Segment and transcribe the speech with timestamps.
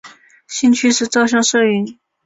[0.47, 1.99] 兴趣是照相摄影。